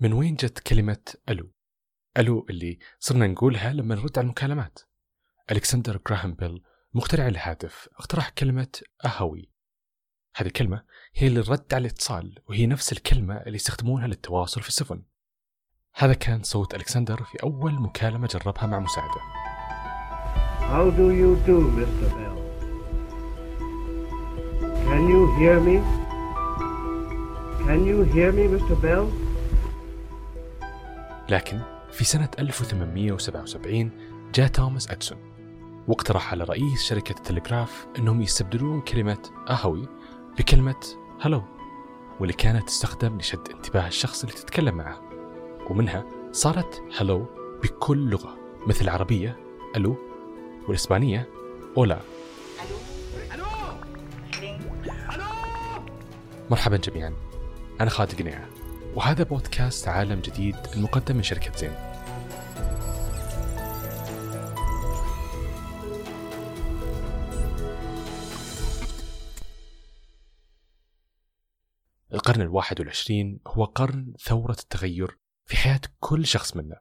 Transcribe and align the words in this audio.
من 0.00 0.12
وين 0.12 0.34
جت 0.34 0.58
كلمة 0.58 1.14
ألو؟ 1.28 1.52
ألو 2.18 2.46
اللي 2.50 2.78
صرنا 2.98 3.26
نقولها 3.26 3.72
لما 3.72 3.94
نرد 3.94 4.18
على 4.18 4.24
المكالمات 4.24 4.78
ألكسندر 5.50 6.00
جراهام 6.08 6.34
بيل 6.34 6.62
مخترع 6.94 7.26
الهاتف 7.26 7.88
اقترح 7.98 8.28
كلمة 8.28 8.80
أهوي 9.04 9.50
هذه 10.36 10.46
الكلمة 10.46 10.82
هي 11.14 11.26
اللي 11.26 11.40
رد 11.40 11.74
على 11.74 11.80
الاتصال 11.86 12.38
وهي 12.48 12.66
نفس 12.66 12.92
الكلمة 12.92 13.34
اللي 13.36 13.54
يستخدمونها 13.56 14.06
للتواصل 14.06 14.62
في 14.62 14.68
السفن 14.68 15.02
هذا 15.94 16.14
كان 16.14 16.42
صوت 16.42 16.74
ألكسندر 16.74 17.22
في 17.24 17.42
أول 17.42 17.72
مكالمة 17.74 18.26
جربها 18.26 18.66
مع 18.66 18.78
مساعده 18.78 19.20
How 20.72 20.90
do 20.90 21.06
you 21.20 21.30
do, 21.48 21.58
Mr. 21.78 22.08
Bell? 22.16 22.38
Can 24.88 25.02
you 25.12 25.20
hear 25.38 25.60
me? 25.68 25.76
Can 27.66 27.80
you 27.90 27.98
hear 28.14 28.32
me, 28.32 28.44
Mr. 28.54 28.74
Bell? 28.82 29.25
لكن 31.28 31.60
في 31.92 32.04
سنة 32.04 32.28
1877 32.38 33.90
جاء 34.34 34.46
توماس 34.46 34.90
أدسون 34.90 35.18
واقترح 35.88 36.32
على 36.32 36.44
رئيس 36.44 36.82
شركة 36.82 37.12
التلغراف 37.18 37.86
أنهم 37.98 38.22
يستبدلون 38.22 38.80
كلمة 38.80 39.18
أهوي 39.50 39.88
بكلمة 40.38 40.80
هلو 41.20 41.42
واللي 42.20 42.32
كانت 42.32 42.66
تستخدم 42.66 43.18
لشد 43.18 43.48
انتباه 43.54 43.86
الشخص 43.86 44.24
اللي 44.24 44.36
تتكلم 44.36 44.74
معه. 44.74 45.00
ومنها 45.70 46.04
صارت 46.32 46.82
هلو 46.98 47.26
بكل 47.62 48.10
لغة 48.10 48.36
مثل 48.66 48.84
العربية 48.84 49.36
ألو 49.76 49.96
والإسبانية 50.68 51.28
أولا. 51.76 52.00
مرحبا 56.50 56.76
جميعا. 56.76 57.12
أنا 57.80 57.90
خالد 57.90 58.22
قنيعة 58.22 58.48
وهذا 58.96 59.24
بودكاست 59.24 59.88
عالم 59.88 60.20
جديد 60.20 60.56
المقدم 60.74 61.16
من 61.16 61.22
شركة 61.22 61.56
زين. 61.56 61.72
القرن 72.12 72.40
الواحد 72.40 72.80
والعشرين 72.80 73.40
هو 73.46 73.64
قرن 73.64 74.14
ثورة 74.20 74.56
التغير 74.60 75.18
في 75.44 75.56
حياة 75.56 75.80
كل 76.00 76.26
شخص 76.26 76.56
منا. 76.56 76.80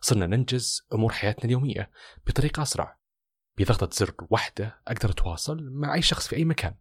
صرنا 0.00 0.26
ننجز 0.26 0.86
أمور 0.92 1.12
حياتنا 1.12 1.44
اليومية 1.44 1.90
بطريقة 2.26 2.62
أسرع. 2.62 2.98
بضغطة 3.58 3.88
زر 3.92 4.14
واحدة 4.30 4.80
أقدر 4.88 5.10
أتواصل 5.10 5.70
مع 5.70 5.94
أي 5.94 6.02
شخص 6.02 6.28
في 6.28 6.36
أي 6.36 6.44
مكان. 6.44 6.74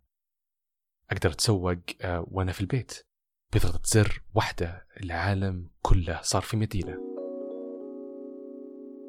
أقدر 1.12 1.32
أتسوق 1.32 1.78
آه، 2.02 2.26
وأنا 2.28 2.52
في 2.52 2.62
البيت. 2.62 3.06
بضغطة 3.56 3.80
زر 3.86 4.22
واحدة 4.36 4.86
العالم 5.04 5.68
كله 5.82 6.20
صار 6.24 6.42
في 6.42 6.58
مدينة. 6.58 6.98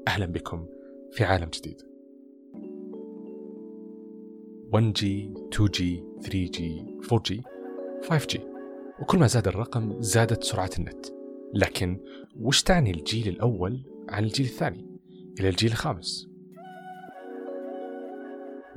أهلا 0.09 0.27
بكم 0.27 0.67
في 1.13 1.25
عالم 1.25 1.51
جديد. 1.55 1.83
1G 4.73 5.05
2G 5.55 5.83
3G 6.27 6.61
4G 7.09 7.43
5G 8.09 8.41
وكل 9.01 9.19
ما 9.19 9.27
زاد 9.27 9.49
الرقم 9.49 10.03
زادت 10.03 10.45
سرعة 10.45 10.71
النت. 10.79 11.07
لكن 11.55 12.01
وش 12.37 12.63
تعني 12.63 12.91
الجيل 12.91 13.29
الأول 13.29 13.85
عن 14.09 14.25
الجيل 14.25 14.47
الثاني 14.47 14.99
إلى 15.41 15.49
الجيل 15.49 15.71
الخامس؟ 15.71 16.29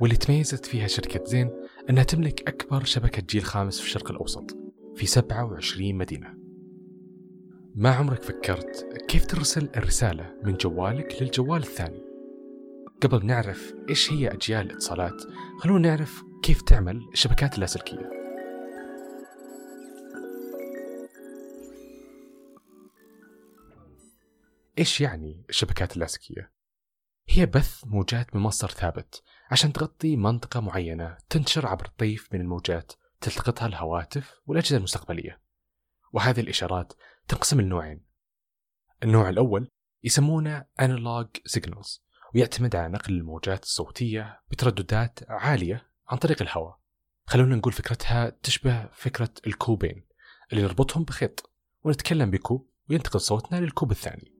واللي 0.00 0.16
تميزت 0.16 0.66
فيها 0.66 0.86
شركة 0.86 1.24
زين 1.24 1.50
أنها 1.90 2.02
تملك 2.02 2.48
أكبر 2.48 2.84
شبكة 2.84 3.22
جيل 3.22 3.44
خامس 3.44 3.80
في 3.80 3.86
الشرق 3.86 4.10
الأوسط. 4.10 4.59
في 5.00 5.06
27 5.06 5.94
مدينة. 5.94 6.34
ما 7.74 7.90
عمرك 7.90 8.22
فكرت 8.22 8.88
كيف 9.08 9.26
ترسل 9.26 9.70
الرسالة 9.76 10.34
من 10.44 10.54
جوالك 10.54 11.22
للجوال 11.22 11.62
الثاني؟ 11.62 12.04
قبل 13.02 13.26
نعرف 13.26 13.74
إيش 13.88 14.12
هي 14.12 14.28
أجيال 14.28 14.66
الاتصالات 14.66 15.22
خلونا 15.58 15.88
نعرف 15.88 16.22
كيف 16.42 16.62
تعمل 16.62 17.08
الشبكات 17.12 17.54
اللاسلكية. 17.54 18.10
إيش 24.78 25.00
يعني 25.00 25.44
الشبكات 25.48 25.96
اللاسلكية؟ 25.96 26.52
هي 27.28 27.46
بث 27.46 27.84
موجات 27.86 28.36
من 28.36 28.42
مصدر 28.42 28.68
ثابت 28.70 29.22
عشان 29.50 29.72
تغطي 29.72 30.16
منطقة 30.16 30.60
معينة 30.60 31.16
تنتشر 31.30 31.66
عبر 31.66 31.86
طيف 31.98 32.28
من 32.32 32.40
الموجات 32.40 32.92
تلتقطها 33.20 33.66
الهواتف 33.66 34.40
والأجهزة 34.46 34.76
المستقبلية. 34.76 35.40
وهذه 36.12 36.40
الإشارات 36.40 36.92
تنقسم 37.28 37.60
لنوعين. 37.60 38.04
النوع 39.02 39.28
الأول 39.28 39.70
يسمونه 40.04 40.64
Analog 40.82 41.28
Signals 41.58 42.00
ويعتمد 42.34 42.76
على 42.76 42.92
نقل 42.92 43.12
الموجات 43.12 43.62
الصوتية 43.62 44.40
بترددات 44.50 45.18
عالية 45.28 45.90
عن 46.08 46.18
طريق 46.18 46.42
الهواء. 46.42 46.80
خلونا 47.26 47.56
نقول 47.56 47.72
فكرتها 47.72 48.30
تشبه 48.42 48.88
فكرة 48.92 49.30
الكوبين 49.46 50.06
اللي 50.52 50.62
نربطهم 50.62 51.04
بخيط 51.04 51.50
ونتكلم 51.84 52.30
بكوب 52.30 52.70
وينتقل 52.90 53.20
صوتنا 53.20 53.60
للكوب 53.60 53.90
الثاني. 53.90 54.34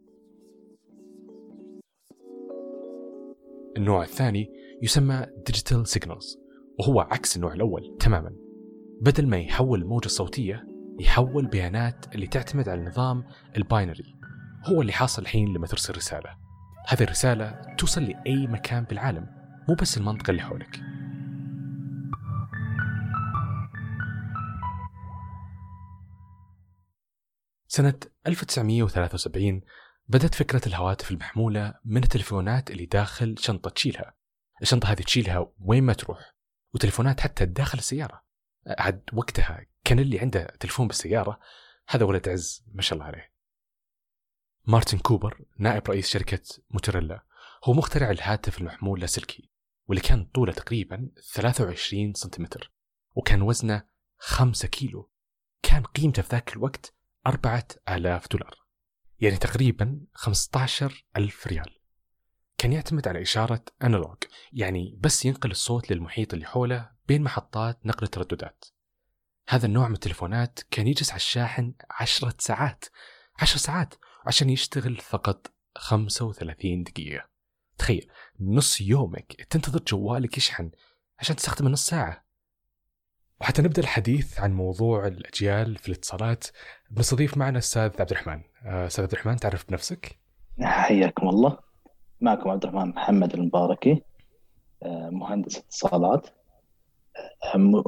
النوع 3.76 4.02
الثاني 4.02 4.48
يسمى 4.82 5.26
digital 5.46 5.88
signals 5.88 6.38
وهو 6.78 7.00
عكس 7.00 7.36
النوع 7.36 7.52
الأول 7.52 7.96
تماما. 8.00 8.49
بدل 9.00 9.26
ما 9.26 9.36
يحول 9.36 9.82
الموجة 9.82 10.06
الصوتية 10.06 10.66
يحول 11.00 11.46
بيانات 11.46 12.14
اللي 12.14 12.26
تعتمد 12.26 12.68
على 12.68 12.80
النظام 12.80 13.24
ال 13.56 13.64
binary. 13.64 14.16
هو 14.64 14.82
اللي 14.82 14.92
حاصل 14.92 15.22
الحين 15.22 15.54
لما 15.54 15.66
ترسل 15.66 15.96
رسالة. 15.96 16.36
هذه 16.88 17.02
الرسالة 17.02 17.74
توصل 17.78 18.02
لأي 18.02 18.46
مكان 18.46 18.84
بالعالم 18.84 19.26
مو 19.68 19.74
بس 19.74 19.98
المنطقة 19.98 20.30
اللي 20.30 20.42
حولك. 20.42 20.80
سنة 27.68 27.94
1973 28.26 29.60
بدأت 30.08 30.34
فكرة 30.34 30.62
الهواتف 30.66 31.10
المحمولة 31.10 31.74
من 31.84 32.02
التلفونات 32.02 32.70
اللي 32.70 32.86
داخل 32.86 33.34
شنطة 33.38 33.70
تشيلها. 33.70 34.14
الشنطة 34.62 34.92
هذه 34.92 35.02
تشيلها 35.02 35.52
وين 35.60 35.84
ما 35.84 35.92
تروح 35.92 36.34
وتلفونات 36.74 37.20
حتى 37.20 37.46
داخل 37.46 37.78
السيارة. 37.78 38.29
عاد 38.66 39.02
وقتها 39.12 39.66
كان 39.84 39.98
اللي 39.98 40.20
عنده 40.20 40.56
تلفون 40.60 40.86
بالسيارة 40.86 41.40
هذا 41.88 42.04
ولد 42.04 42.28
عز 42.28 42.64
ما 42.72 42.82
شاء 42.82 42.94
الله 42.94 43.06
عليه. 43.06 43.32
مارتن 44.66 44.98
كوبر 44.98 45.44
نائب 45.58 45.90
رئيس 45.90 46.08
شركة 46.08 46.42
موتوريلا 46.70 47.24
هو 47.64 47.72
مخترع 47.72 48.10
الهاتف 48.10 48.60
المحمول 48.60 48.96
اللاسلكي 48.98 49.50
واللي 49.86 50.02
كان 50.02 50.24
طوله 50.24 50.52
تقريبا 50.52 51.10
23 51.32 52.14
سنتيمتر 52.14 52.72
وكان 53.14 53.42
وزنه 53.42 53.86
5 54.18 54.68
كيلو. 54.68 55.10
كان 55.62 55.82
قيمته 55.82 56.22
في 56.22 56.28
ذاك 56.28 56.52
الوقت 56.52 56.94
4000 57.26 58.28
دولار 58.28 58.54
يعني 59.20 59.36
تقريبا 59.36 60.00
15 60.12 61.06
ألف 61.16 61.46
ريال. 61.46 61.79
كان 62.60 62.72
يعتمد 62.72 63.08
على 63.08 63.22
إشارة 63.22 63.64
أنالوج 63.84 64.16
يعني 64.52 64.98
بس 65.00 65.24
ينقل 65.24 65.50
الصوت 65.50 65.90
للمحيط 65.90 66.34
اللي 66.34 66.46
حوله 66.46 66.90
بين 67.08 67.22
محطات 67.22 67.86
نقل 67.86 68.04
الترددات. 68.04 68.64
هذا 69.48 69.66
النوع 69.66 69.88
من 69.88 69.94
التلفونات 69.94 70.60
كان 70.70 70.86
يجلس 70.88 71.10
على 71.10 71.16
الشاحن 71.16 71.74
عشرة 71.90 72.34
ساعات 72.38 72.84
عشر 73.38 73.56
ساعات 73.56 73.94
عشان 74.26 74.50
يشتغل 74.50 74.96
فقط 74.96 75.52
35 75.78 76.82
دقيقة. 76.82 77.28
تخيل 77.78 78.10
نص 78.40 78.80
يومك 78.80 79.46
تنتظر 79.50 79.80
جوالك 79.88 80.36
يشحن 80.36 80.70
عشان 81.18 81.36
تستخدمه 81.36 81.70
نص 81.70 81.86
ساعة. 81.86 82.24
وحتى 83.40 83.62
نبدأ 83.62 83.82
الحديث 83.82 84.40
عن 84.40 84.52
موضوع 84.52 85.06
الأجيال 85.06 85.76
في 85.76 85.88
الاتصالات. 85.88 86.46
بنستضيف 86.90 87.36
معنا 87.36 87.52
الأستاذ 87.58 88.00
عبد 88.00 88.10
الرحمن. 88.10 88.42
آه، 88.64 88.86
أستاذ 88.86 89.04
عبد 89.04 89.12
الرحمن 89.12 89.36
تعرف 89.36 89.68
بنفسك؟ 89.68 90.18
حياكم 90.62 91.28
الله. 91.28 91.69
معكم 92.20 92.50
عبد 92.50 92.64
الرحمن 92.64 92.90
محمد 92.90 93.34
المباركي 93.34 94.02
آه، 94.82 95.10
مهندس 95.10 95.58
اتصالات. 95.58 96.26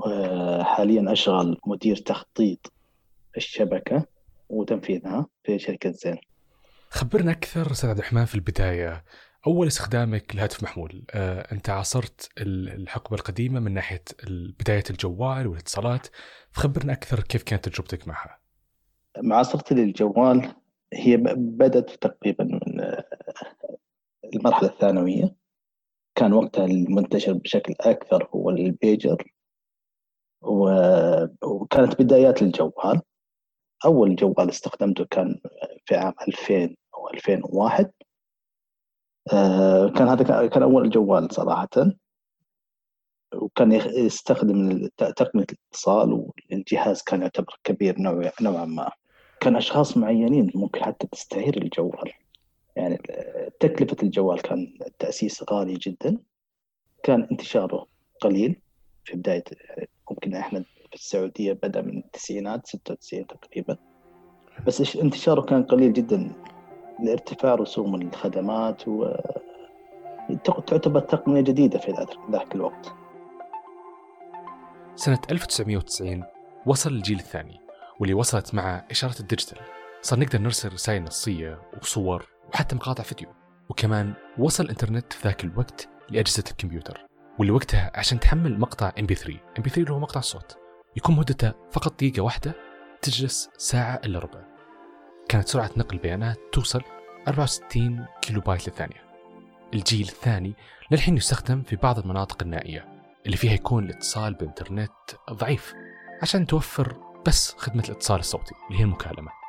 آه، 0.06 0.62
حاليا 0.62 1.12
أشغل 1.12 1.60
مدير 1.66 1.96
تخطيط 1.96 2.72
الشبكة 3.36 4.06
وتنفيذها 4.48 5.26
في 5.44 5.58
شركة 5.58 5.90
زين. 5.90 6.18
خبرنا 6.90 7.32
أكثر 7.32 7.70
أستاذ 7.70 7.90
عبد 7.90 7.98
الرحمن 7.98 8.24
في 8.24 8.34
البداية. 8.34 9.04
أول 9.46 9.66
استخدامك 9.66 10.36
لهاتف 10.36 10.62
محمول 10.62 11.04
آه، 11.10 11.52
أنت 11.52 11.70
عاصرت 11.70 12.28
الحقبة 12.38 13.16
القديمة 13.16 13.60
من 13.60 13.74
ناحية 13.74 14.02
بداية 14.60 14.84
الجوال 14.90 15.46
والاتصالات. 15.46 16.06
فخبرنا 16.52 16.92
أكثر 16.92 17.20
كيف 17.20 17.42
كانت 17.42 17.68
تجربتك 17.68 18.08
معها؟ 18.08 18.38
معاصرتي 19.22 19.74
للجوال 19.74 20.54
هي 20.92 21.16
بدأت 21.36 21.90
تقريبا 21.90 22.44
من 22.44 22.80
المرحلة 24.34 24.68
الثانوية. 24.68 25.34
كان 26.14 26.32
وقتها 26.32 26.64
المنتشر 26.64 27.32
بشكل 27.32 27.74
أكثر 27.80 28.28
هو 28.34 28.50
البيجر. 28.50 29.32
وكانت 31.42 32.02
بدايات 32.02 32.42
الجوال. 32.42 33.00
أول 33.84 34.16
جوال 34.16 34.48
استخدمته 34.48 35.04
كان 35.10 35.40
في 35.86 35.94
عام 35.96 36.14
2000 36.28 36.76
أو 36.94 37.08
2001 37.08 37.92
آه، 39.32 39.88
كان 39.88 40.08
هذا 40.08 40.46
كان 40.46 40.62
أول 40.62 40.90
جوال 40.90 41.34
صراحة. 41.34 41.68
وكان 43.34 43.72
يستخدم 43.72 44.86
تقنية 44.96 45.46
الاتصال 45.52 46.30
والجهاز 46.50 47.02
كان 47.02 47.22
يعتبر 47.22 47.60
كبير 47.64 47.96
نوعا 48.40 48.64
ما. 48.64 48.90
كان 49.40 49.56
أشخاص 49.56 49.96
معينين 49.96 50.52
ممكن 50.54 50.84
حتى 50.84 51.06
تستعير 51.06 51.56
الجوال. 51.56 52.12
يعني 52.76 52.98
تكلفة 53.60 53.96
الجوال 54.02 54.42
كان 54.42 54.78
التاسيس 54.86 55.44
غالي 55.50 55.74
جدا. 55.74 56.18
كان 57.02 57.28
انتشاره 57.32 57.86
قليل 58.20 58.60
في 59.04 59.16
بداية 59.16 59.44
ممكن 60.10 60.34
إحنا 60.34 60.64
في 60.88 60.94
السعودية 60.94 61.52
بدأ 61.52 61.80
من 61.82 61.98
التسعينات 61.98 62.66
96 62.66 63.26
تقريبا. 63.26 63.76
بس 64.66 64.96
انتشاره 64.96 65.40
كان 65.40 65.62
قليل 65.62 65.92
جدا 65.92 66.32
لارتفاع 67.04 67.54
رسوم 67.54 67.94
الخدمات 67.94 68.88
و 68.88 69.14
تعتبر 70.44 71.00
تقنية 71.00 71.40
جديدة 71.40 71.78
في 71.78 71.92
ذاك 72.30 72.54
الوقت. 72.54 72.94
سنة 74.94 75.20
1990 75.30 76.24
وصل 76.66 76.90
الجيل 76.90 77.18
الثاني 77.18 77.60
واللي 78.00 78.14
وصلت 78.14 78.54
مع 78.54 78.86
إشارة 78.90 79.20
الديجيتال. 79.20 79.58
صار 80.02 80.18
نقدر 80.18 80.38
نرسل 80.38 80.72
رسائل 80.72 81.02
نصية 81.02 81.62
وصور 81.82 82.31
وحتى 82.54 82.76
مقاطع 82.76 83.02
فيديو. 83.02 83.28
وكمان 83.68 84.14
وصل 84.38 84.64
الإنترنت 84.64 85.12
في 85.12 85.28
ذاك 85.28 85.44
الوقت 85.44 85.88
لأجهزة 86.10 86.44
الكمبيوتر 86.50 87.00
واللي 87.38 87.52
وقتها 87.52 87.90
عشان 87.94 88.20
تحمل 88.20 88.60
مقطع 88.60 88.90
MP3 88.90 89.30
MP3 89.60 89.78
اللي 89.78 89.90
هو 89.90 89.98
مقطع 89.98 90.20
صوت 90.20 90.58
يكون 90.96 91.16
مدته 91.16 91.52
فقط 91.70 91.94
دقيقة 91.94 92.22
واحدة 92.22 92.54
تجلس 93.02 93.50
ساعة 93.58 94.00
إلا 94.04 94.18
ربع. 94.18 94.40
كانت 95.28 95.48
سرعة 95.48 95.70
نقل 95.76 95.96
البيانات 95.96 96.38
توصل 96.52 96.82
64 97.28 98.06
كيلو 98.22 98.40
بايت 98.40 98.68
للثانية. 98.68 99.02
الجيل 99.74 100.08
الثاني 100.08 100.54
للحين 100.90 101.16
يستخدم 101.16 101.62
في 101.62 101.76
بعض 101.76 101.98
المناطق 101.98 102.42
النائية 102.42 102.88
اللي 103.26 103.36
فيها 103.36 103.52
يكون 103.52 103.84
الاتصال 103.84 104.34
بإنترنت 104.34 104.92
ضعيف 105.30 105.74
عشان 106.22 106.46
توفر 106.46 106.96
بس 107.26 107.54
خدمة 107.58 107.84
الاتصال 107.84 108.20
الصوتي 108.20 108.54
اللي 108.70 108.80
هي 108.80 108.84
المكالمة. 108.84 109.41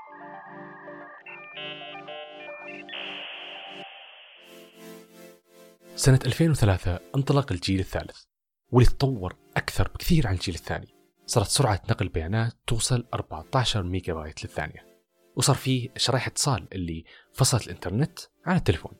سنة 5.95 6.19
2003 6.25 6.99
انطلق 7.15 7.51
الجيل 7.51 7.79
الثالث. 7.79 8.23
واللي 8.71 8.89
تطور 8.89 9.35
أكثر 9.57 9.87
بكثير 9.87 10.27
عن 10.27 10.33
الجيل 10.33 10.55
الثاني. 10.55 10.87
صارت 11.25 11.47
سرعة 11.47 11.81
نقل 11.89 12.05
البيانات 12.05 12.53
توصل 12.67 13.05
14 13.13 13.83
ميجا 13.83 14.13
بايت 14.13 14.43
للثانية. 14.43 14.87
وصار 15.35 15.55
فيه 15.55 15.89
شرايح 15.97 16.27
اتصال 16.27 16.67
اللي 16.73 17.03
فصلت 17.33 17.63
الإنترنت 17.67 18.19
عن 18.45 18.55
التلفون 18.55 18.93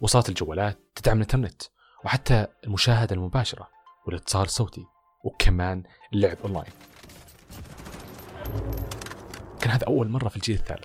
وصارت 0.00 0.28
الجوالات 0.28 0.78
تدعم 0.94 1.16
الإنترنت 1.16 1.62
وحتى 2.04 2.46
المشاهدة 2.64 3.14
المباشرة 3.14 3.68
والاتصال 4.06 4.42
الصوتي 4.42 4.84
وكمان 5.24 5.82
اللعب 6.12 6.36
أونلاين. 6.44 6.72
كان 9.60 9.70
هذا 9.70 9.86
أول 9.86 10.08
مرة 10.08 10.28
في 10.28 10.36
الجيل 10.36 10.56
الثالث. 10.56 10.84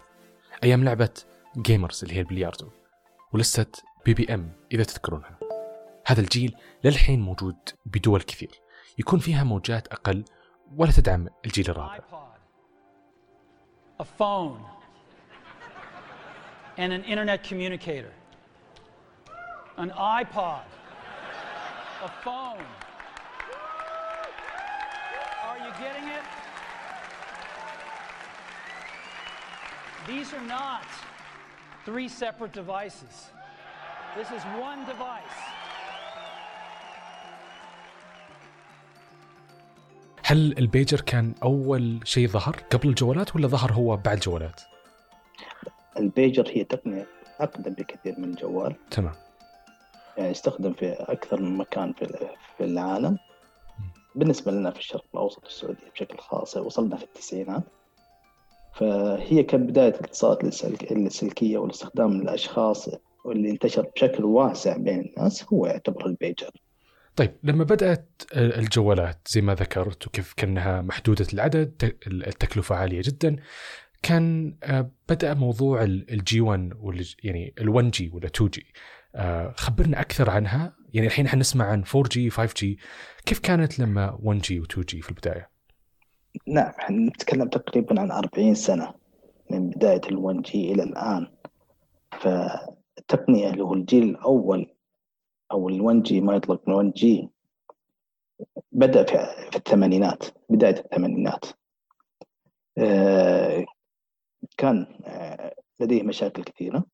أيام 0.63 0.83
لعبة 0.83 1.13
gamers 1.57 2.03
اللي 2.03 2.15
هي 2.15 2.19
البلياردو. 2.19 2.71
ولسه 3.33 3.65
بي 4.05 4.13
بي 4.13 4.33
إم 4.33 4.51
إذا 4.71 4.83
تذكرونها. 4.83 5.36
هذا 6.07 6.21
الجيل 6.21 6.55
للحين 6.83 7.21
موجود 7.21 7.57
بدول 7.85 8.21
كثير 8.21 8.61
يكون 8.99 9.19
فيها 9.19 9.43
موجات 9.43 9.87
أقل 9.87 10.25
ولا 10.75 10.91
تدعم 10.91 11.27
الجيل 11.45 11.69
الرابع 11.69 11.99
A 13.99 14.05
phone 14.05 14.59
and 16.77 16.93
an 16.93 17.03
internet 17.03 17.43
communicator. 17.43 18.13
An 19.77 19.89
iPod. 20.19 20.67
A 22.03 22.11
phone. 22.23 22.69
Are 25.47 25.57
you 25.65 25.71
getting 25.83 26.07
it? 26.17 26.25
These 30.07 30.31
are 30.33 30.45
not 30.59 30.85
three 31.85 32.07
separate 32.07 32.53
devices. 32.53 33.15
This 34.15 34.29
is 34.31 34.43
one 34.69 34.85
device. 34.85 35.39
هل 40.29 40.57
البيجر 40.57 41.01
كان 41.01 41.33
أول 41.43 41.99
شيء 42.03 42.27
ظهر 42.27 42.55
قبل 42.71 42.89
الجوالات 42.89 43.35
ولا 43.35 43.47
ظهر 43.47 43.73
هو 43.73 43.97
بعد 43.97 44.13
الجوالات؟ 44.17 44.61
البيجر 45.99 46.47
هي 46.53 46.63
تقنية 46.63 47.07
أقدم 47.39 47.73
بكثير 47.73 48.15
من 48.19 48.23
الجوال. 48.23 48.75
تمام. 48.91 49.13
يعني 50.17 50.31
يستخدم 50.31 50.73
في 50.73 50.91
أكثر 50.91 51.41
من 51.41 51.57
مكان 51.57 51.93
في 51.93 52.05
في 52.57 52.63
العالم. 52.63 53.17
بالنسبة 54.15 54.51
لنا 54.51 54.71
في 54.71 54.79
الشرق 54.79 55.05
الأوسط 55.13 55.43
والسعودية 55.43 55.89
بشكل 55.93 56.17
خاص 56.17 56.57
وصلنا 56.57 56.95
في 56.97 57.03
التسعينات. 57.03 57.63
فهي 58.75 59.43
كانت 59.43 59.69
بداية 59.69 59.89
الاتصالات 59.95 60.43
السلك- 60.43 60.91
اللاسلكية 60.91 61.57
والاستخدام 61.57 62.13
للأشخاص 62.13 62.89
واللي 63.25 63.49
انتشر 63.49 63.81
بشكل 63.95 64.25
واسع 64.25 64.77
بين 64.77 64.99
الناس 64.99 65.45
هو 65.53 65.65
يعتبر 65.65 66.05
البيجر. 66.05 66.51
طيب 67.17 67.31
لما 67.43 67.63
بدأت 67.63 68.23
الجوالات 68.35 69.27
زي 69.27 69.41
ما 69.41 69.55
ذكرت 69.55 70.07
وكيف 70.07 70.33
كأنها 70.33 70.81
محدودة 70.81 71.27
العدد 71.33 71.93
التكلفة 72.07 72.75
عالية 72.75 73.01
جدا 73.05 73.35
كان 74.03 74.55
آه، 74.63 74.91
بدأ 75.09 75.33
موضوع 75.33 75.83
ال 75.83 76.12
G 76.12 76.41
1 76.41 76.73
يعني 77.23 77.53
ال1 77.59 77.83
G 77.83 78.09
ولا 78.13 78.25
2 78.25 78.49
G 78.49 78.65
خبرنا 79.55 80.01
أكثر 80.01 80.29
عنها. 80.29 80.73
يعني 80.93 81.07
الحين 81.07 81.25
إحنا 81.25 81.39
نسمع 81.39 81.65
عن 81.65 81.83
4 81.95 82.09
G 82.11 82.29
5 82.29 82.53
G 82.57 82.79
كيف 83.25 83.39
كانت 83.39 83.79
لما 83.79 84.17
1 84.23 84.39
G 84.41 84.61
و2 84.61 84.79
G 84.79 85.01
في 85.01 85.09
البداية؟ 85.09 85.49
نعم 86.47 86.71
إحنا 86.79 87.07
نتكلم 87.07 87.47
تقريبا 87.47 88.01
عن 88.01 88.11
40 88.11 88.55
سنة 88.55 88.93
من 89.51 89.69
بداية 89.69 90.01
ال 90.01 90.41
1G 90.41 90.71
إلى 90.71 90.83
الآن. 90.83 91.27
فالتقنية 92.11 93.49
اللي 93.49 93.63
هو 93.63 93.73
الجيل 93.73 94.03
الأول 94.03 94.76
أو 95.51 95.69
ال1 95.69 96.01
جي 96.01 96.21
ما 96.21 96.35
يطلق 96.35 96.61
من 96.69 96.73
1 96.73 96.93
جي 96.93 97.29
بدأ 98.71 99.03
في, 99.03 99.57
الثمانينات 99.57 100.23
بداية 100.49 100.75
الثمانينات. 100.79 101.45
آه، 102.77 103.65
كان 104.57 104.99
آه، 105.05 105.55
لديه 105.79 106.03
مشاكل 106.03 106.43
كثيرة 106.43 106.85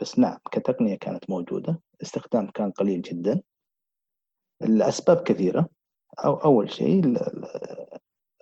بس 0.00 0.18
نعم 0.18 0.38
كتقنية 0.52 0.94
كانت 0.94 1.30
موجودة 1.30 1.80
الاستخدام 1.96 2.50
كان 2.50 2.70
قليل 2.70 3.02
جدا. 3.02 3.42
الأسباب 4.62 5.16
كثيرة. 5.22 5.68
أو 6.24 6.34
أول 6.34 6.70
شيء 6.72 7.04
ال- 7.04 7.18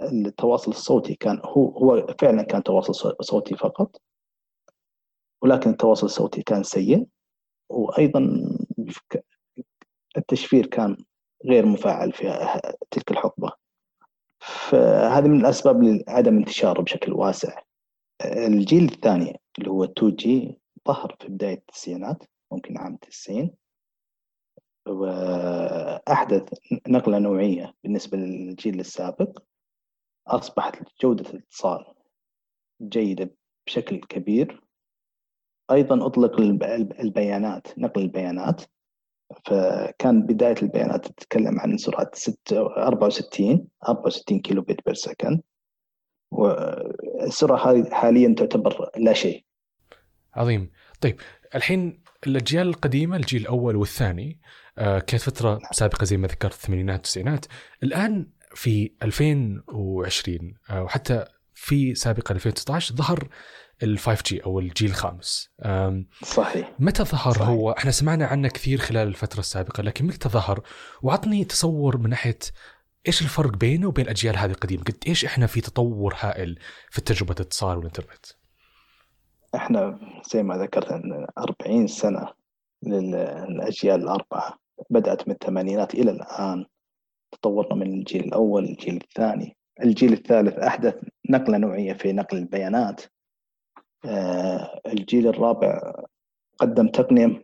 ال- 0.01 0.27
التواصل 0.27 0.71
الصوتي 0.71 1.15
كان 1.15 1.41
هو 1.45 1.69
هو 1.69 2.07
فعلا 2.21 2.43
كان 2.43 2.63
تواصل 2.63 2.95
صو- 2.95 3.17
صوتي 3.21 3.57
فقط 3.57 4.01
ولكن 5.43 5.71
التواصل 5.71 6.07
الصوتي 6.07 6.43
كان 6.43 6.63
سيء. 6.63 7.07
وأيضا 7.69 8.21
ك- 9.11 9.25
التشفير 10.21 10.67
كان 10.67 10.97
غير 11.47 11.67
مفعل 11.67 12.13
في 12.13 12.25
تلك 12.91 13.11
الحقبة. 13.11 13.53
فهذه 14.39 15.29
من 15.29 15.41
الأسباب 15.41 15.83
لعدم 15.83 16.37
انتشاره 16.37 16.83
بشكل 16.83 17.13
واسع. 17.13 17.63
الجيل 18.25 18.85
الثاني 18.85 19.41
اللي 19.59 19.71
هو 19.71 19.85
2 19.85 20.15
جي 20.17 20.59
ظهر 20.89 21.17
في 21.21 21.29
بداية 21.29 21.55
التسعينات 21.59 22.23
ممكن 22.53 22.79
عام 22.79 22.97
90 22.97 23.51
وأحدث 24.89 26.49
نقلة 26.89 27.19
نوعية 27.19 27.75
بالنسبة 27.85 28.19
للجيل 28.19 28.81
السابق. 28.81 29.39
أصبحت 30.27 30.83
جودة 31.03 31.31
الاتصال 31.31 31.85
جيدة 32.83 33.31
بشكل 33.67 34.01
كبير. 34.01 34.61
الب- 36.43 36.63
الب- 36.63 37.01
البيانات 37.01 37.79
نقل 37.79 38.03
البيانات. 38.03 38.63
فكان 39.47 40.23
بداية 40.23 40.55
البيانات 40.63 41.07
تتكلم 41.07 41.61
عن 41.61 41.77
سرعة 41.77 42.11
6 42.15 42.61
64 42.61 43.67
64 43.89 44.41
kilobit 44.41 44.87
per 44.87 44.95
second. 44.95 45.41
والسرعة 46.31 47.71
هذه 47.71 47.91
حاليا 47.91 48.35
تعتبر 48.39 48.91
لا 48.97 49.13
شيء. 49.13 49.45
عظيم. 50.35 50.71
طيب 51.01 51.21
الحين 51.55 52.03
الأجيال 52.27 52.69
القديمة 52.69 53.17
الجيل 53.17 53.41
الأول 53.41 53.77
والثاني 53.77 54.41
آه، 54.79 54.99
كانت 54.99 55.23
فترة 55.23 55.59
سابقة 55.73 56.05
زي 56.05 56.17
ما 56.17 56.29
ذكرت 56.29 56.53
الثمانينات 56.53 56.97
والتسعينات 56.97 57.47
الآن 57.83 58.31
في 58.55 58.93
2020 59.03 60.55
آه، 60.71 60.83
وحتى 60.83 61.25
في 61.55 61.95
سابقا 61.95 62.35
2019 62.35 62.95
ظهر 62.95 63.29
ال 63.83 63.99
5 63.99 64.23
جي 64.27 64.45
أو 64.45 64.59
الجيل 64.59 64.91
الخامس 64.91 65.51
صحيح 66.23 66.73
متى 66.79 67.05
ظهر 67.05 67.33
صحيح. 67.33 67.49
هو 67.49 67.71
إحنا 67.71 67.91
سمعنا 67.91 68.27
عنه 68.27 68.49
كثير 68.49 68.79
خلال 68.79 69.09
الفترة 69.09 69.41
السابقة 69.41 69.83
لكن 69.83 70.07
متى 70.07 70.29
ظهر 70.29 70.63
وعطني 71.03 71.45
تصور 71.45 71.97
من 71.97 72.11
ناحية 72.11 72.39
إيش 73.07 73.23
الفرق 73.23 73.57
بينه 73.57 73.89
وبين 73.89 74.05
الأجيال 74.05 74.37
هذه 74.37 74.51
القديمة؟ 74.51 74.83
قد 74.83 74.97
إيش 75.07 75.25
إحنا 75.25 75.47
في 75.47 75.61
تطور 75.61 76.15
هائل 76.19 76.59
في 76.91 77.01
تجربه 77.01 77.33
الاتصال 77.33 77.77
والإنترنت؟ 77.77 78.27
إحنا 79.55 79.99
زي 80.33 80.43
ما 80.43 80.57
ذكرت 80.57 80.93
إن 80.93 81.27
40 81.39 81.87
سنة 81.87 82.29
للأجيال 82.83 84.03
الأربعة 84.03 84.59
بدأت 84.91 85.29
من 85.29 85.35
الثمانينات 85.35 85.95
إلى 85.95 86.11
الآن 86.11 86.67
تطورنا 87.33 87.75
من 87.75 88.01
الجيل 88.01 88.25
الأول 88.25 88.65
للجيل 88.65 88.97
الثاني 88.97 89.57
الجيل 89.83 90.13
الثالث 90.13 90.59
أحدث 90.59 90.95
نقلة 91.31 91.59
نوعية 91.59 91.93
في 91.93 92.13
نقل 92.13 92.37
البيانات. 92.37 93.03
آه، 94.05 94.81
الجيل 94.87 95.27
الرابع 95.27 95.95
قدم 96.59 96.89
تقنية 96.89 97.43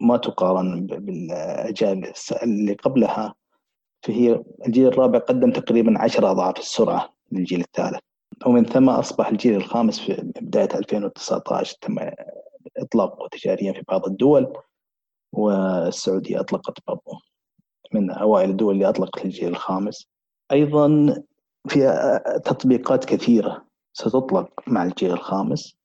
ما 0.00 0.16
تقارن 0.16 0.86
بالأجيال 0.86 2.12
اللي 2.42 2.72
قبلها. 2.72 3.34
فهي 4.02 4.42
الجيل 4.66 4.86
الرابع 4.86 5.18
قدم 5.18 5.50
تقريبا 5.50 5.98
عشر 5.98 6.30
أضعاف 6.30 6.58
السرعة 6.58 7.14
للجيل 7.32 7.60
الثالث. 7.60 8.00
ومن 8.46 8.64
ثم 8.64 8.88
أصبح 8.88 9.28
الجيل 9.28 9.56
الخامس 9.56 10.00
في 10.00 10.32
بداية 10.40 10.68
2019 10.74 11.76
تم 11.80 11.96
اطلاقه 12.78 13.28
تجاريا 13.28 13.72
في 13.72 13.82
بعض 13.88 14.06
الدول 14.06 14.56
والسعودية 15.32 16.40
أطلقت 16.40 16.78
برضه 16.86 17.20
من 17.94 18.10
أوائل 18.10 18.50
الدول 18.50 18.74
اللي 18.74 18.88
أطلقت 18.88 19.24
الجيل 19.24 19.48
الخامس. 19.48 20.06
أيضا 20.52 21.14
في 21.68 21.80
تطبيقات 22.44 23.04
كثيرة 23.04 23.66
ستطلق 23.92 24.48
مع 24.66 24.84
الجيل 24.84 25.12
الخامس 25.12 25.76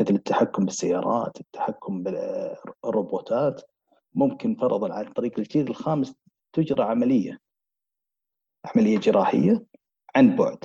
مثل 0.00 0.14
التحكم 0.14 0.64
بالسيارات 0.64 1.40
التحكم 1.40 2.02
بالروبوتات. 2.02 3.62
ممكن 4.14 4.54
فرضا 4.54 4.94
عن 4.94 5.12
طريق 5.12 5.38
الجيل 5.38 5.68
الخامس 5.68 6.14
تجرى 6.52 6.82
عملية 6.82 7.38
عملية 8.64 8.98
جراحية 8.98 9.66
عن 10.16 10.36
بعد. 10.36 10.58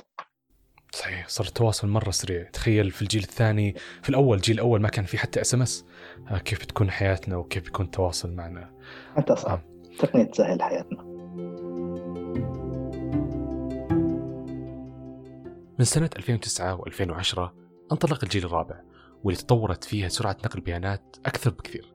صحيح 0.92 1.28
صار 1.28 1.46
التواصل 1.46 1.88
مرة 1.88 2.10
سريع. 2.10 2.50
تخيل 2.50 2.90
في 2.90 3.02
الجيل 3.02 3.22
الثاني 3.22 3.74
في 4.02 4.08
الأول 4.08 4.36
الجيل 4.36 4.54
الأول 4.54 4.80
ما 4.80 4.88
كان 4.88 5.04
في 5.04 5.18
حتى 5.18 5.40
SMS 5.40 5.84
كيف 6.44 6.62
بتكون 6.62 6.90
حياتنا 6.90 7.36
وكيف 7.36 7.64
بيكون 7.64 7.86
التواصل 7.86 8.32
معنا؟ 8.32 8.74
حتى 9.16 9.36
صعب 9.36 9.58
آه. 9.58 9.96
تقنية 9.98 10.24
تسهل 10.24 10.62
حياتنا. 10.62 11.13
من 15.78 15.84
سنة 15.84 16.10
2009 16.16 16.76
و2010 16.76 17.38
انطلق 17.92 18.24
الجيل 18.24 18.44
الرابع 18.44 18.80
واللي 19.24 19.40
تطورت 19.40 19.84
فيها 19.84 20.08
سرعة 20.08 20.36
نقل 20.44 20.58
البيانات 20.58 21.16
أكثر 21.26 21.50
بكثير. 21.50 21.94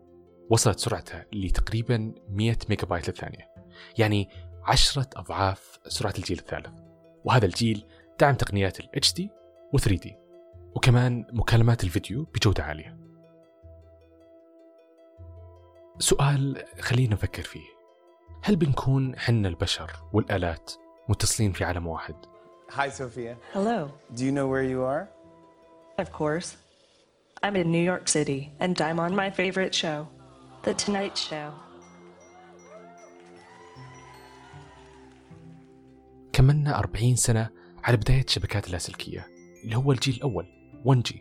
وصلت 0.50 0.80
سرعتها 0.80 1.26
لتقريبا 1.34 2.14
100 2.30 2.58
ميجا 2.70 2.86
بايت 2.86 3.08
للثانية 3.08 3.50
يعني 3.98 4.30
عشرة 4.64 5.10
أضعاف 5.16 5.80
سرعة 5.88 6.14
الجيل 6.18 6.40
الثالث. 6.40 6.80
وهذا 7.26 7.46
الجيل 7.46 7.86
دعم 8.20 8.36
تقنيات 8.36 8.80
ال 8.80 8.90
HD 9.06 9.22
و 9.74 9.78
3D 9.78 10.10
وكمان 10.76 11.26
مكالمات 11.34 11.84
الفيديو 11.84 12.24
بجودة 12.24 12.64
عالية. 12.64 12.98
سؤال 16.00 16.64
خلينا 16.80 17.14
نفكر 17.14 17.44
فيه. 17.44 17.80
هل 18.44 18.56
بنكون 18.56 19.20
حنا 19.20 19.48
البشر 19.48 19.92
والآلات 20.14 20.72
متصلين 21.10 21.52
في 21.52 21.64
عالم 21.64 21.88
واحد؟ 21.88 22.16
Hi 22.72 22.90
Sophia. 22.90 23.36
Hello. 23.54 23.92
Do 24.16 24.26
you 24.26 24.32
know 24.32 24.48
where 24.48 24.64
you 24.64 24.84
are? 24.84 25.10
Of 25.98 26.12
course. 26.12 26.56
I'm 27.42 27.56
in 27.56 27.72
New 27.72 27.84
York 27.92 28.08
City, 28.08 28.52
and 28.60 28.80
I'm 28.82 29.00
on 29.00 29.16
my 29.16 29.30
favorite 29.32 29.74
show, 29.74 30.08
The 30.64 30.74
Tonight 30.74 31.18
Show. 31.18 31.52
كملنا 36.34 36.80
40 36.80 37.16
سنة 37.16 37.50
على 37.84 37.98
بداية 37.98 38.24
الشبكات 38.24 38.68
اللاسلكية 38.68 39.28
اللي 39.64 39.76
هو 39.76 39.92
الجيل 39.92 40.16
الأول 40.16 40.46
1G 40.86 41.16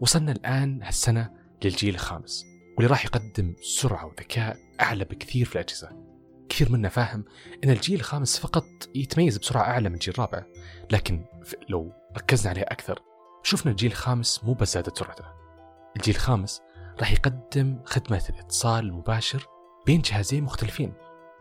وصلنا 0.00 0.32
الآن 0.32 0.82
هالسنة 0.82 1.30
للجيل 1.64 1.94
الخامس 1.94 2.44
واللي 2.76 2.90
راح 2.90 3.04
يقدم 3.04 3.54
سرعة 3.62 4.06
وذكاء 4.06 4.56
أعلى 4.80 5.04
بكثير 5.04 5.46
في 5.46 5.54
الأجهزة 5.54 5.88
كثير 6.50 6.72
منا 6.72 6.88
فاهم 6.88 7.24
أن 7.64 7.70
الجيل 7.70 7.98
الخامس 7.98 8.38
فقط 8.38 8.66
يتميز 8.94 9.38
بسرعة 9.38 9.62
أعلى 9.62 9.88
من 9.88 9.94
الجيل 9.94 10.14
الرابع. 10.14 10.44
لكن 10.90 11.24
لو 11.68 11.92
ركزنا 12.16 12.50
عليه 12.50 12.62
أكثر 12.62 13.02
شفنا 13.42 13.72
الجيل 13.72 13.90
الخامس 13.90 14.44
مو 14.44 14.54
بس 14.54 14.74
زادت 14.74 14.98
سرعته. 14.98 15.24
الجيل 15.96 16.14
الخامس 16.14 16.60
راح 17.00 17.12
يقدم 17.12 17.78
خدمة 17.84 18.22
الاتصال 18.28 18.84
المباشر 18.84 19.46
بين 19.86 20.00
جهازين 20.00 20.44
مختلفين 20.44 20.92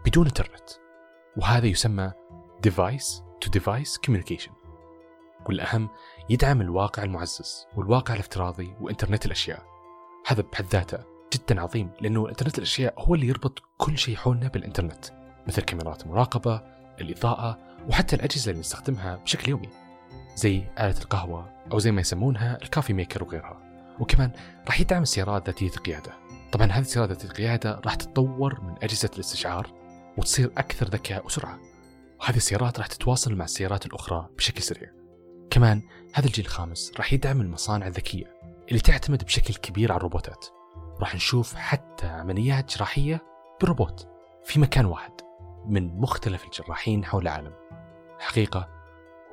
بدون 0.05 0.25
إنترنت 0.25 0.69
وهذا 1.37 1.67
يسمى 1.67 2.11
device 2.67 3.21
to 3.45 3.59
device 3.59 3.97
communication. 4.07 4.51
والأهم 5.45 5.89
يدعم 6.29 6.61
الواقع 6.61 7.03
المعزز 7.03 7.65
والواقع 7.75 8.13
الافتراضي 8.13 8.75
وإنترنت 8.81 9.25
الأشياء. 9.25 9.63
هذا 10.27 10.41
بحد 10.41 10.65
ذاته 10.65 11.18
جدا 11.33 11.61
عظيم 11.61 11.89
لأنه 12.01 12.29
إنترنت 12.29 12.57
الأشياء 12.57 12.93
هو 12.97 13.15
اللي 13.15 13.27
يربط 13.27 13.63
كل 13.77 13.97
شيء 13.97 14.15
حولنا 14.15 14.47
بالإنترنت 14.47 15.05
مثل 15.47 15.61
كاميرات 15.61 16.03
المراقبة 16.03 16.61
الإضاءة 17.01 17.57
وحتى 17.89 18.15
الأجهزة 18.15 18.49
اللي 18.49 18.59
نستخدمها 18.59 19.15
بشكل 19.15 19.49
يومي 19.49 19.69
زي 20.35 20.63
آلة 20.79 21.01
القهوة 21.01 21.49
أو 21.71 21.79
زي 21.79 21.91
ما 21.91 22.01
يسمونها 22.01 22.57
الكافي 22.61 22.93
ميكر 22.93 23.23
وغيرها. 23.23 23.57
وكمان 23.99 24.31
راح 24.65 24.79
يدعم 24.79 25.01
السيارات 25.01 25.45
ذاتية 25.45 25.67
القيادة. 25.67 26.13
طبعا 26.51 26.67
هذه 26.67 26.81
السيارات 26.81 27.09
ذاتية 27.09 27.27
القيادة 27.27 27.81
راح 27.85 27.95
تتطور 27.95 28.61
من 28.61 28.75
أجهزة 28.83 29.09
الاستشعار 29.13 29.71
وتصير 30.17 30.51
أكثر 30.57 30.87
ذكاء 30.87 31.25
وسرعة. 31.25 31.59
وهذه 32.21 32.37
السيارات 32.37 32.79
راح 32.79 32.87
تتواصل 32.87 33.35
مع 33.35 33.45
السيارات 33.45 33.85
الأخرى 33.85 34.29
بشكل 34.37 34.61
سريع. 34.61 34.89
كمان 35.49 35.81
هذا 36.13 36.25
الجيل 36.25 36.45
الخامس 36.45 36.91
راح 36.97 37.13
يدعم 37.13 37.41
المصانع 37.41 37.87
الذكية 37.87 38.33
اللي 38.69 38.79
تعتمد 38.79 39.23
بشكل 39.23 39.53
كبير 39.53 39.91
على 39.91 39.97
الروبوتات. 39.97 40.45
راح 40.99 41.15
نشوف 41.15 41.55
حتى 41.55 42.07
عمليات 42.07 42.75
جراحية 42.75 43.23
بالروبوت 43.59 44.07
في 44.43 44.59
مكان 44.59 44.85
واحد 44.85 45.11
من 45.65 45.99
مختلف 45.99 46.45
الجراحين 46.45 47.05
حول 47.05 47.21
العالم. 47.21 47.53
حقيقة 48.19 48.69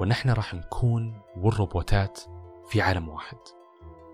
ونحن 0.01 0.31
راح 0.31 0.55
نكون 0.55 1.23
والروبوتات 1.37 2.21
في 2.69 2.83
عالم 2.83 3.09
واحد. 3.09 3.37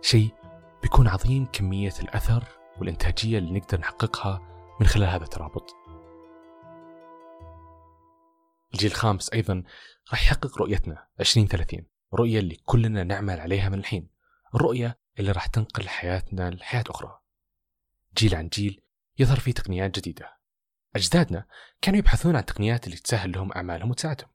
شيء 0.00 0.34
بيكون 0.82 1.08
عظيم 1.08 1.46
كمية 1.52 1.92
الأثر 2.00 2.44
والإنتاجية 2.78 3.38
اللي 3.38 3.58
نقدر 3.58 3.80
نحققها 3.80 4.40
من 4.80 4.86
خلال 4.86 5.08
هذا 5.08 5.24
الترابط. 5.24 5.74
الجيل 8.74 8.90
الخامس 8.90 9.30
أيضا 9.32 9.62
راح 10.10 10.22
يحقق 10.22 10.58
رؤيتنا 10.58 11.06
2030 11.20 11.86
الرؤية 12.14 12.38
اللي 12.38 12.56
كلنا 12.64 13.04
نعمل 13.04 13.40
عليها 13.40 13.68
من 13.68 13.78
الحين 13.78 14.08
الرؤية 14.54 14.98
اللي 15.18 15.32
راح 15.32 15.46
تنقل 15.46 15.88
حياتنا 15.88 16.50
لحياة 16.50 16.84
أخرى. 16.90 17.21
جيل 18.16 18.34
عن 18.34 18.48
جيل 18.48 18.80
يظهر 19.18 19.38
فيه 19.38 19.52
تقنيات 19.52 19.98
جديدة. 19.98 20.36
أجدادنا 20.96 21.46
كانوا 21.82 21.98
يبحثون 21.98 22.36
عن 22.36 22.44
تقنيات 22.44 22.86
اللي 22.86 22.96
تسهل 22.96 23.32
لهم 23.32 23.52
أعمالهم 23.52 23.90
وتساعدهم. 23.90 24.28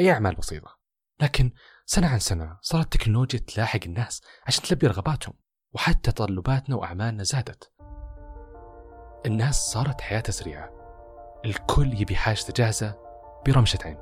أي 0.00 0.12
أعمال 0.12 0.34
بسيطة. 0.34 0.78
لكن 1.20 1.52
سنة 1.86 2.08
عن 2.08 2.18
سنة 2.18 2.58
صارت 2.60 2.84
التكنولوجيا 2.84 3.38
تلاحق 3.38 3.80
الناس 3.86 4.22
عشان 4.46 4.64
تلبي 4.64 4.86
رغباتهم 4.86 5.34
وحتى 5.72 6.12
تطلباتنا 6.12 6.76
وأعمالنا 6.76 7.22
زادت. 7.22 7.72
الناس 9.26 9.56
صارت 9.56 10.00
حياتها 10.00 10.32
سريعة. 10.32 10.70
الكل 11.44 12.00
يبي 12.00 12.16
حاجته 12.16 12.52
جاهزة 12.56 12.98
برمشة 13.46 13.78
عين. 13.84 13.98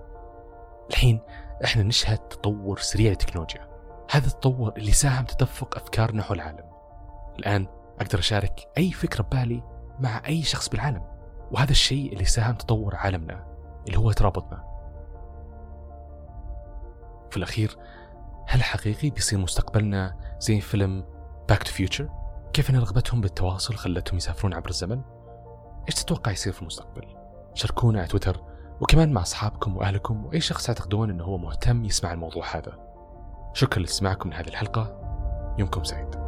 الحين 0.91 1.21
إحنا 1.65 1.83
نشهد 1.83 2.19
تطور 2.19 2.79
سريع 2.79 3.11
للتكنولوجيا 3.11 3.71
هذا 4.11 4.27
التطور 4.27 4.77
اللي 4.77 4.93
ساهم 4.93 5.25
تدفق 5.25 5.77
أفكارنا 5.77 6.23
حول 6.23 6.37
العالم. 6.41 6.71
الآن 7.39 7.80
أقدر 8.01 8.19
أشارك 8.19 8.69
أي 8.79 8.91
فكرة 8.93 9.23
ببالي 9.23 9.63
مع 10.01 10.23
أي 10.27 10.43
شخص 10.43 10.69
بالعالم 10.69 11.03
وهذا 11.51 11.71
الشيء 11.71 12.13
اللي 12.13 12.25
ساهم 12.25 12.55
تطور 12.55 12.97
عالمنا 12.97 13.47
اللي 13.87 13.99
هو 13.99 14.13
ترابطنا 14.13 14.65
في 17.31 17.37
الأخير 17.37 17.77
هل 18.47 18.63
حقيقي 18.63 19.11
بيصير 19.11 19.39
مستقبلنا 19.39 20.17
زي 20.41 20.61
فيلم 20.61 21.05
Back 21.49 21.63
to 21.63 21.73
Future؟ 21.73 22.09
كيف 22.53 22.71
أن 22.71 22.77
رغبتهم 22.77 23.21
بالتواصل 23.21 23.75
خلتهم 23.75 24.17
يسافرون 24.17 24.55
عبر 24.55 24.69
الزمن؟ 24.69 25.03
إيش 25.89 25.95
تتوقع 25.95 26.33
يصير 26.33 26.53
في 26.53 26.63
المستقبل؟ 26.63 27.17
شاركونا 27.55 27.99
على 27.99 28.09
تويتر 28.09 28.41
وكمان 28.81 29.13
مع 29.13 29.23
أصحابكم 29.23 29.77
وأهلكم 29.77 30.27
وأي 30.27 30.41
شخص 30.41 30.67
تعتقدون 30.67 31.11
أنه 31.11 31.25
هو 31.25 31.39
مهتم 31.39 31.85
يسمع 31.85 32.13
الموضوع 32.13 32.57
هذا 32.57 32.79
شكرا 33.55 33.81
لاستماعكم 33.83 34.31
لهذه 34.31 34.49
الحلقة 34.49 35.01
يومكم 35.59 35.85
سعيد 35.85 36.20